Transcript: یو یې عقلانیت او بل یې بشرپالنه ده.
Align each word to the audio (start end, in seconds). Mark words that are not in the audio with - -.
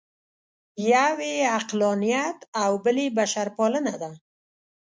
یو 0.93 1.15
یې 1.29 1.35
عقلانیت 1.57 2.39
او 2.63 2.71
بل 2.83 2.97
یې 3.03 3.07
بشرپالنه 3.17 3.93
ده. 4.01 4.11